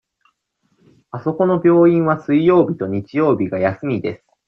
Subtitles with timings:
[1.11, 4.23] あそこの病院は水曜日と日曜日が休みです。